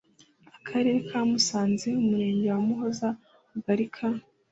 [0.57, 3.07] akarere ka musanze umurenge wa muhoza
[3.45, 4.07] akagari ka